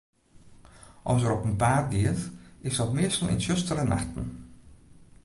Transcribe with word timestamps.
As 1.13 1.21
er 1.27 1.33
op 1.37 1.43
'en 1.45 1.55
paad 1.61 1.85
giet, 1.93 2.19
is 2.69 2.77
dat 2.79 2.95
meastal 2.97 3.31
yn 3.33 3.41
tsjustere 3.41 3.85
nachten. 3.91 4.27